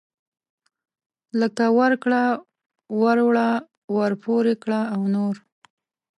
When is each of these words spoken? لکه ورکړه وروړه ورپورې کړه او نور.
لکه 1.39 1.63
ورکړه 1.79 2.23
وروړه 3.01 3.49
ورپورې 3.97 4.55
کړه 4.63 4.81
او 4.93 5.01
نور. 5.15 5.35